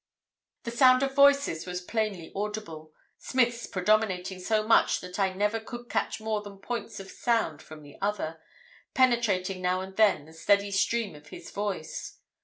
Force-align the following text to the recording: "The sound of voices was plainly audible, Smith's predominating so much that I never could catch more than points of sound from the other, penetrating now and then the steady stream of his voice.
"The 0.63 0.71
sound 0.71 1.03
of 1.03 1.13
voices 1.13 1.67
was 1.67 1.79
plainly 1.79 2.31
audible, 2.35 2.91
Smith's 3.19 3.67
predominating 3.67 4.39
so 4.39 4.65
much 4.67 4.99
that 5.01 5.19
I 5.19 5.31
never 5.31 5.59
could 5.59 5.89
catch 5.89 6.19
more 6.19 6.41
than 6.41 6.57
points 6.57 6.99
of 6.99 7.11
sound 7.11 7.61
from 7.61 7.83
the 7.83 7.97
other, 8.01 8.41
penetrating 8.95 9.61
now 9.61 9.81
and 9.81 9.95
then 9.95 10.25
the 10.25 10.33
steady 10.33 10.71
stream 10.71 11.13
of 11.13 11.27
his 11.27 11.51
voice. 11.51 12.17